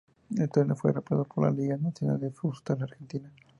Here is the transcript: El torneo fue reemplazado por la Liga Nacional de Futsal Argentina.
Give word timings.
El 0.35 0.49
torneo 0.49 0.75
fue 0.75 0.91
reemplazado 0.93 1.25
por 1.25 1.43
la 1.45 1.51
Liga 1.51 1.77
Nacional 1.77 2.19
de 2.19 2.31
Futsal 2.31 2.81
Argentina. 2.81 3.31